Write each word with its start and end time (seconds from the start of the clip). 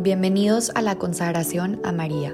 Bienvenidos 0.00 0.70
a 0.76 0.80
la 0.80 0.94
consagración 0.94 1.80
a 1.82 1.90
María. 1.90 2.32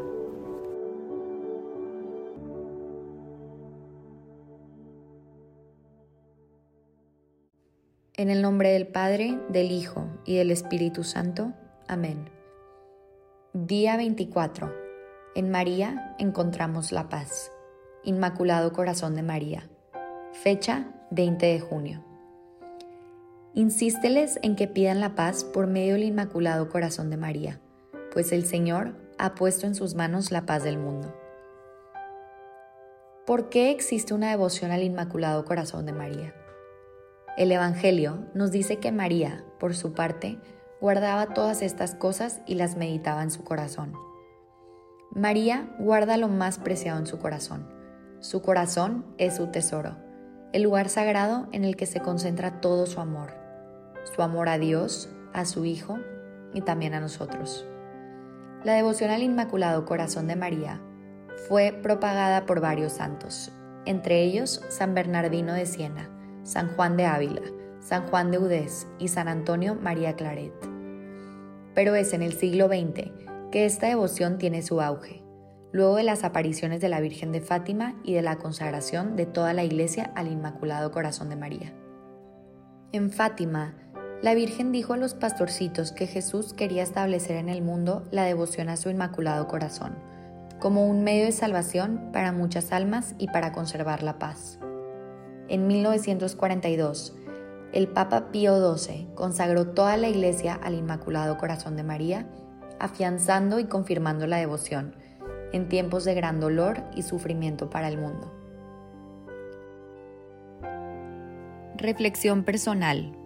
En 8.12 8.29
el 8.29 8.42
nombre 8.42 8.70
del 8.70 8.87
Padre, 8.87 9.41
del 9.48 9.70
Hijo 9.70 10.06
y 10.27 10.37
del 10.37 10.50
Espíritu 10.50 11.05
Santo. 11.05 11.55
Amén. 11.88 12.29
Día 13.55 13.96
24. 13.96 14.70
En 15.34 15.51
María 15.51 16.15
encontramos 16.19 16.92
la 16.92 17.09
paz. 17.09 17.51
Inmaculado 18.02 18.74
Corazón 18.74 19.15
de 19.15 19.23
María. 19.23 19.70
Fecha 20.34 20.92
20 21.12 21.46
de 21.46 21.60
junio. 21.60 22.13
Insísteles 23.57 24.41
en 24.42 24.56
que 24.56 24.66
pidan 24.66 24.98
la 24.98 25.15
paz 25.15 25.45
por 25.45 25.69
medio 25.69 25.92
del 25.92 26.02
Inmaculado 26.02 26.69
Corazón 26.69 27.09
de 27.09 27.16
María, 27.16 27.61
pues 28.12 28.33
el 28.33 28.47
Señor 28.47 28.97
ha 29.16 29.37
puesto 29.37 29.69
en 29.69 29.77
sus 29.77 29.95
manos 29.95 30.33
la 30.33 30.45
paz 30.45 30.65
del 30.65 30.77
mundo. 30.77 31.15
¿Por 33.25 33.51
qué 33.51 33.70
existe 33.70 34.12
una 34.12 34.30
devoción 34.30 34.73
al 34.73 34.83
Inmaculado 34.83 35.45
Corazón 35.45 35.87
de 35.87 35.92
María? 35.92 36.34
El 37.37 37.52
Evangelio 37.52 38.27
nos 38.34 38.51
dice 38.51 38.80
que 38.80 38.91
María, 38.91 39.45
por 39.61 39.77
su 39.77 39.92
parte, 39.92 40.41
guardaba 40.80 41.33
todas 41.33 41.62
estas 41.62 41.95
cosas 41.95 42.41
y 42.47 42.56
las 42.56 42.77
meditaba 42.77 43.23
en 43.23 43.30
su 43.30 43.45
corazón. 43.45 43.92
María 45.12 45.73
guarda 45.78 46.16
lo 46.16 46.27
más 46.27 46.59
preciado 46.59 46.98
en 46.98 47.06
su 47.06 47.20
corazón. 47.20 47.69
Su 48.19 48.42
corazón 48.42 49.06
es 49.16 49.36
su 49.36 49.47
tesoro, 49.52 49.97
el 50.52 50.64
lugar 50.64 50.89
sagrado 50.89 51.47
en 51.52 51.64
el 51.64 51.77
que 51.77 51.86
se 51.86 52.00
concentra 52.00 52.61
todo 52.61 52.86
su 52.86 52.98
amor 52.98 53.44
su 54.04 54.22
amor 54.22 54.48
a 54.48 54.58
Dios, 54.58 55.08
a 55.32 55.44
su 55.44 55.64
Hijo 55.64 55.98
y 56.52 56.60
también 56.60 56.94
a 56.94 57.00
nosotros. 57.00 57.66
La 58.62 58.74
devoción 58.74 59.11
al 59.11 59.22
Inmaculado 59.22 59.84
Corazón 59.84 60.27
de 60.27 60.36
María 60.36 60.80
fue 61.48 61.72
propagada 61.83 62.46
por 62.46 62.61
varios 62.61 62.92
santos, 62.92 63.52
entre 63.84 64.22
ellos 64.22 64.62
San 64.70 64.94
Bernardino 64.94 65.52
de 65.52 65.66
Siena, 65.66 66.08
San 66.44 66.74
Juan 66.74 66.96
de 66.96 67.05
Ávila, 67.05 67.42
San 67.80 68.06
Juan 68.08 68.30
de 68.30 68.38
Udés 68.38 68.86
y 68.98 69.08
San 69.08 69.28
Antonio 69.28 69.74
María 69.74 70.16
Claret. 70.16 70.55
Pero 71.74 71.94
es 71.94 72.14
en 72.14 72.22
el 72.22 72.33
siglo 72.33 72.68
XX 72.68 73.11
que 73.50 73.66
esta 73.66 73.89
devoción 73.89 74.39
tiene 74.39 74.62
su 74.62 74.80
auge, 74.80 75.22
luego 75.72 75.96
de 75.96 76.05
las 76.05 76.24
apariciones 76.24 76.80
de 76.80 76.89
la 76.89 77.00
Virgen 77.00 77.33
de 77.33 77.41
Fátima 77.41 77.96
y 78.02 78.14
de 78.14 78.22
la 78.22 78.36
consagración 78.36 79.16
de 79.16 79.27
toda 79.27 79.52
la 79.52 79.64
Iglesia 79.64 80.12
al 80.14 80.28
Inmaculado 80.28 80.91
Corazón 80.92 81.28
de 81.28 81.36
María. 81.36 81.74
En 82.92 83.11
Fátima, 83.11 83.74
la 84.25 84.33
Virgen 84.33 84.72
dijo 84.72 84.94
a 84.94 84.97
los 84.97 85.12
pastorcitos 85.12 85.92
que 85.92 86.06
Jesús 86.06 86.55
quería 86.55 86.83
establecer 86.83 87.36
en 87.36 87.50
el 87.50 87.61
mundo 87.61 88.08
la 88.11 88.25
devoción 88.25 88.70
a 88.70 88.78
su 88.78 88.89
Inmaculado 88.89 89.47
Corazón, 89.48 89.98
como 90.61 90.89
un 90.89 91.05
medio 91.05 91.27
de 91.27 91.33
salvación 91.33 92.08
para 92.11 92.33
muchas 92.33 92.72
almas 92.72 93.14
y 93.19 93.27
para 93.27 93.52
conservar 93.52 94.02
la 94.02 94.19
paz. 94.19 94.58
En 95.48 95.67
1942, 95.67 97.14
el 97.75 97.89
Papa 97.89 98.30
Pío 98.33 98.75
XII 98.75 99.08
consagró 99.14 99.67
toda 99.67 99.98
la 99.98 100.08
Iglesia 100.08 100.55
al 100.55 100.72
Inmaculado 100.72 101.36
Corazón 101.36 101.77
de 101.77 101.83
María, 101.83 102.27
afianzando 102.80 103.58
y 103.58 103.64
confirmando 103.64 104.27
la 104.27 104.39
devoción 104.39 104.97
en 105.52 105.69
tiempos 105.69 106.06
de 106.06 106.14
gran 106.14 106.41
dolor 106.41 106.83
y 106.97 107.02
sufrimiento 107.02 107.69
para 107.69 107.89
el 107.89 107.98
mundo. 107.98 108.33
Reflexión 111.77 112.45
personal 112.45 113.19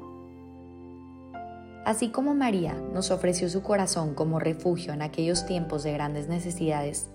Así 1.89 2.11
como 2.11 2.34
María 2.34 2.75
nos 2.92 3.11
ofreció 3.11 3.48
su 3.48 3.62
corazón 3.62 4.12
como 4.14 4.39
refugio 4.39 4.92
en 4.92 5.00
aquellos 5.00 5.47
tiempos 5.47 5.83
de 5.84 5.94
grandes 5.94 6.28
necesidades, 6.28 7.09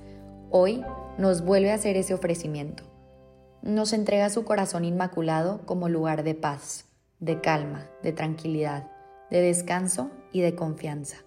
hoy 0.49 0.83
nos 1.19 1.45
vuelve 1.45 1.69
a 1.69 1.75
hacer 1.75 1.95
ese 1.95 2.15
ofrecimiento. 2.15 2.81
Nos 3.61 3.93
entrega 3.93 4.31
su 4.31 4.45
corazón 4.45 4.83
inmaculado 4.83 5.63
como 5.67 5.89
lugar 5.89 6.23
de 6.23 6.33
paz, 6.33 6.85
de 7.19 7.39
calma, 7.39 7.87
de 8.01 8.13
tranquilidad, 8.13 8.89
de 9.29 9.41
descanso 9.41 10.09
y 10.31 10.41
de 10.41 10.55
confianza. 10.55 11.17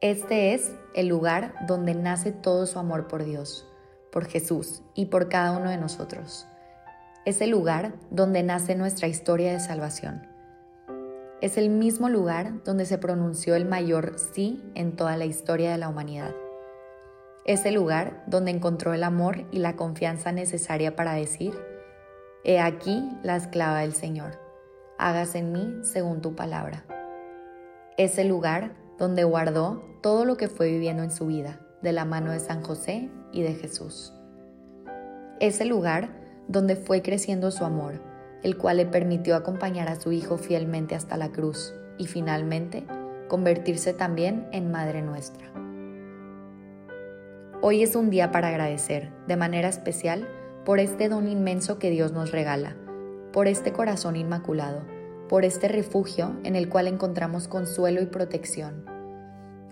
Este 0.00 0.54
es 0.54 0.72
el 0.94 1.08
lugar 1.08 1.52
donde 1.66 1.94
nace 1.94 2.32
todo 2.32 2.64
su 2.64 2.78
amor 2.78 3.08
por 3.08 3.26
Dios, 3.26 3.68
por 4.10 4.24
Jesús 4.24 4.82
y 4.94 5.04
por 5.04 5.28
cada 5.28 5.52
uno 5.52 5.68
de 5.68 5.76
nosotros. 5.76 6.46
Es 7.26 7.42
el 7.42 7.50
lugar 7.50 7.92
donde 8.10 8.42
nace 8.42 8.74
nuestra 8.74 9.06
historia 9.06 9.52
de 9.52 9.60
salvación 9.60 10.31
es 11.42 11.58
el 11.58 11.70
mismo 11.70 12.08
lugar 12.08 12.62
donde 12.62 12.86
se 12.86 12.98
pronunció 12.98 13.56
el 13.56 13.66
mayor 13.66 14.14
sí 14.16 14.62
en 14.76 14.94
toda 14.94 15.16
la 15.16 15.24
historia 15.24 15.72
de 15.72 15.76
la 15.76 15.88
humanidad. 15.88 16.32
Es 17.44 17.66
el 17.66 17.74
lugar 17.74 18.22
donde 18.28 18.52
encontró 18.52 18.94
el 18.94 19.02
amor 19.02 19.44
y 19.50 19.58
la 19.58 19.74
confianza 19.74 20.30
necesaria 20.30 20.94
para 20.94 21.14
decir, 21.14 21.52
He 22.44 22.60
aquí 22.60 23.02
la 23.24 23.34
esclava 23.34 23.80
del 23.80 23.92
Señor, 23.92 24.38
hágase 24.98 25.38
en 25.38 25.50
mí 25.50 25.78
según 25.82 26.20
tu 26.20 26.36
palabra. 26.36 26.84
Es 27.98 28.18
el 28.18 28.28
lugar 28.28 28.76
donde 28.96 29.24
guardó 29.24 29.82
todo 30.00 30.24
lo 30.24 30.36
que 30.36 30.46
fue 30.46 30.70
viviendo 30.70 31.02
en 31.02 31.10
su 31.10 31.26
vida, 31.26 31.58
de 31.82 31.92
la 31.92 32.04
mano 32.04 32.30
de 32.30 32.38
San 32.38 32.62
José 32.62 33.10
y 33.32 33.42
de 33.42 33.54
Jesús. 33.54 34.14
Es 35.40 35.60
el 35.60 35.70
lugar 35.70 36.10
donde 36.46 36.76
fue 36.76 37.02
creciendo 37.02 37.50
su 37.50 37.64
amor, 37.64 38.11
el 38.42 38.56
cual 38.56 38.78
le 38.78 38.86
permitió 38.86 39.36
acompañar 39.36 39.88
a 39.88 40.00
su 40.00 40.12
Hijo 40.12 40.38
fielmente 40.38 40.94
hasta 40.94 41.16
la 41.16 41.30
cruz 41.30 41.74
y 41.98 42.06
finalmente 42.06 42.84
convertirse 43.28 43.94
también 43.94 44.46
en 44.52 44.70
Madre 44.70 45.02
nuestra. 45.02 45.52
Hoy 47.60 47.82
es 47.82 47.94
un 47.94 48.10
día 48.10 48.32
para 48.32 48.48
agradecer, 48.48 49.12
de 49.28 49.36
manera 49.36 49.68
especial, 49.68 50.28
por 50.64 50.80
este 50.80 51.08
don 51.08 51.28
inmenso 51.28 51.78
que 51.78 51.90
Dios 51.90 52.12
nos 52.12 52.32
regala, 52.32 52.76
por 53.32 53.46
este 53.46 53.72
corazón 53.72 54.16
inmaculado, 54.16 54.82
por 55.28 55.44
este 55.44 55.68
refugio 55.68 56.36
en 56.42 56.56
el 56.56 56.68
cual 56.68 56.88
encontramos 56.88 57.48
consuelo 57.48 58.02
y 58.02 58.06
protección. 58.06 58.84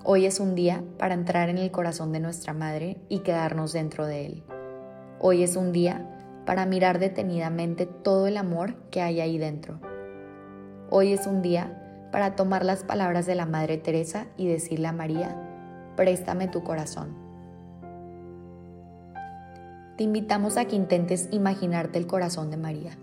Hoy 0.04 0.24
es 0.24 0.40
un 0.40 0.54
día 0.54 0.82
para 0.98 1.14
entrar 1.14 1.48
en 1.48 1.58
el 1.58 1.70
corazón 1.70 2.12
de 2.12 2.20
nuestra 2.20 2.54
Madre 2.54 2.96
y 3.08 3.18
quedarnos 3.18 3.72
dentro 3.72 4.06
de 4.06 4.26
él. 4.26 4.44
Hoy 5.18 5.42
es 5.42 5.56
un 5.56 5.72
día 5.72 6.19
para 6.46 6.66
mirar 6.66 6.98
detenidamente 6.98 7.86
todo 7.86 8.26
el 8.26 8.36
amor 8.36 8.74
que 8.90 9.02
hay 9.02 9.20
ahí 9.20 9.38
dentro. 9.38 9.80
Hoy 10.90 11.12
es 11.12 11.26
un 11.26 11.42
día 11.42 12.08
para 12.10 12.34
tomar 12.34 12.64
las 12.64 12.82
palabras 12.82 13.26
de 13.26 13.34
la 13.34 13.46
Madre 13.46 13.78
Teresa 13.78 14.26
y 14.36 14.48
decirle 14.48 14.88
a 14.88 14.92
María, 14.92 15.36
préstame 15.96 16.48
tu 16.48 16.62
corazón. 16.62 17.14
Te 19.96 20.04
invitamos 20.04 20.56
a 20.56 20.64
que 20.64 20.76
intentes 20.76 21.28
imaginarte 21.30 21.98
el 21.98 22.06
corazón 22.06 22.50
de 22.50 22.56
María. 22.56 22.96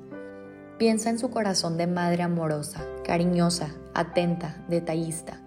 Piensa 0.77 1.09
en 1.09 1.19
su 1.19 1.29
corazón 1.29 1.77
de 1.77 1.87
madre 1.87 2.23
amorosa, 2.23 2.81
cariñosa, 3.03 3.69
atenta, 3.93 4.63
detallista. 4.67 5.39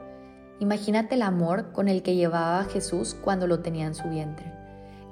Imagínate 0.60 1.16
el 1.16 1.22
amor 1.22 1.72
con 1.72 1.88
el 1.88 2.02
que 2.02 2.14
llevaba 2.14 2.60
a 2.60 2.64
Jesús 2.64 3.16
cuando 3.20 3.46
lo 3.46 3.60
tenía 3.60 3.86
en 3.86 3.94
su 3.94 4.08
vientre, 4.08 4.52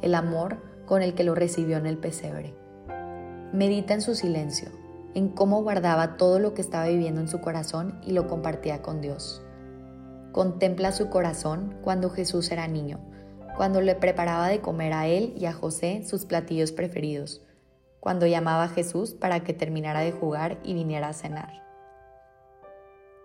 el 0.03 0.15
amor 0.15 0.59
con 0.87 1.03
el 1.03 1.15
que 1.15 1.25
lo 1.25 1.35
recibió 1.35 1.77
en 1.77 1.87
el 1.87 1.99
pesebre. 1.99 2.55
Medita 3.53 3.95
en 3.95 4.03
su 4.03 4.15
silencio, 4.15 4.69
en 5.15 5.31
cómo 5.31 5.63
guardaba 5.63 6.19
todo 6.19 6.39
lo 6.39 6.53
que 6.53 6.61
estaba 6.61 6.87
viviendo 6.87 7.23
en 7.23 7.29
su 7.29 7.41
corazón 7.41 7.99
y 8.05 8.13
lo 8.13 8.29
compartía 8.29 8.83
con 8.83 9.01
Dios. 9.01 9.43
Contempla 10.33 10.93
su 10.93 11.09
corazón 11.09 11.79
cuando 11.81 12.11
Jesús 12.11 12.51
era 12.51 12.69
niño, 12.69 13.01
cuando 13.57 13.81
le 13.81 13.95
preparaba 13.95 14.49
de 14.49 14.61
comer 14.61 14.93
a 14.93 15.07
él 15.07 15.33
y 15.35 15.47
a 15.47 15.55
José 15.55 16.05
sus 16.07 16.27
platillos 16.27 16.73
preferidos, 16.73 17.41
cuando 18.01 18.27
llamaba 18.27 18.65
a 18.65 18.69
Jesús 18.69 19.15
para 19.15 19.41
que 19.41 19.55
terminara 19.55 20.01
de 20.01 20.13
jugar 20.13 20.59
y 20.63 20.75
viniera 20.75 21.09
a 21.09 21.15
cenar. 21.15 21.65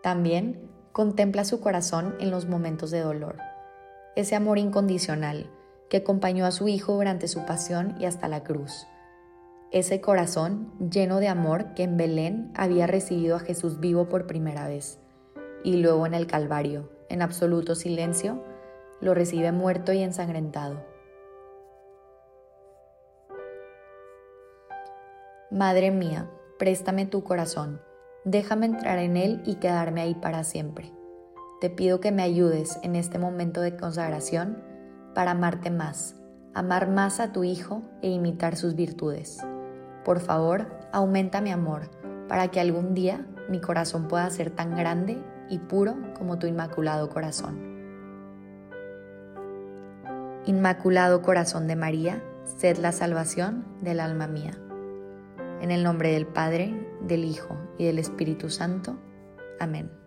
También 0.01 0.69
contempla 0.94 1.44
su 1.44 1.59
corazón 1.59 2.15
en 2.21 2.31
los 2.31 2.47
momentos 2.47 2.92
de 2.92 3.01
dolor, 3.01 3.39
ese 4.15 4.36
amor 4.36 4.57
incondicional 4.57 5.51
que 5.89 5.97
acompañó 5.97 6.45
a 6.45 6.51
su 6.51 6.69
Hijo 6.69 6.94
durante 6.94 7.27
su 7.27 7.45
pasión 7.45 7.97
y 8.00 8.06
hasta 8.06 8.30
la 8.30 8.45
cruz 8.45 8.88
ese 9.73 10.01
corazón 10.01 10.71
lleno 10.79 11.19
de 11.19 11.27
amor 11.27 11.73
que 11.73 11.81
en 11.81 11.97
Belén 11.97 12.51
había 12.55 12.85
recibido 12.85 13.35
a 13.35 13.39
Jesús 13.39 13.79
vivo 13.79 14.07
por 14.07 14.27
primera 14.27 14.67
vez, 14.67 14.99
y 15.63 15.77
luego 15.77 16.05
en 16.05 16.13
el 16.13 16.27
Calvario, 16.27 16.91
en 17.09 17.23
absoluto 17.23 17.73
silencio, 17.73 18.43
lo 19.01 19.15
recibe 19.15 19.51
muerto 19.51 19.91
y 19.91 20.03
ensangrentado. 20.03 20.85
Madre 25.49 25.89
mía, 25.89 26.29
préstame 26.59 27.07
tu 27.07 27.23
corazón, 27.23 27.81
déjame 28.25 28.67
entrar 28.67 28.99
en 28.99 29.17
él 29.17 29.41
y 29.43 29.55
quedarme 29.55 30.01
ahí 30.01 30.13
para 30.13 30.43
siempre. 30.43 30.93
Te 31.61 31.71
pido 31.71 31.99
que 31.99 32.11
me 32.11 32.21
ayudes 32.21 32.77
en 32.83 32.95
este 32.95 33.17
momento 33.17 33.61
de 33.61 33.75
consagración 33.75 34.63
para 35.15 35.31
amarte 35.31 35.71
más, 35.71 36.15
amar 36.53 36.89
más 36.89 37.19
a 37.19 37.31
tu 37.31 37.43
Hijo 37.43 37.81
e 38.03 38.09
imitar 38.09 38.55
sus 38.55 38.75
virtudes. 38.75 39.39
Por 40.03 40.19
favor, 40.19 40.67
aumenta 40.91 41.41
mi 41.41 41.51
amor 41.51 41.89
para 42.27 42.50
que 42.50 42.59
algún 42.59 42.94
día 42.94 43.25
mi 43.50 43.59
corazón 43.59 44.07
pueda 44.07 44.29
ser 44.29 44.50
tan 44.50 44.75
grande 44.75 45.21
y 45.50 45.59
puro 45.59 45.95
como 46.17 46.39
tu 46.39 46.47
inmaculado 46.47 47.09
corazón. 47.09 47.73
Inmaculado 50.45 51.21
corazón 51.21 51.67
de 51.67 51.75
María, 51.75 52.21
sed 52.57 52.77
la 52.77 52.91
salvación 52.91 53.65
del 53.81 54.00
alma 54.00 54.27
mía. 54.27 54.51
En 55.61 55.71
el 55.71 55.83
nombre 55.83 56.11
del 56.11 56.25
Padre, 56.25 56.73
del 57.01 57.23
Hijo 57.23 57.57
y 57.77 57.85
del 57.85 57.99
Espíritu 57.99 58.49
Santo. 58.49 58.97
Amén. 59.59 60.02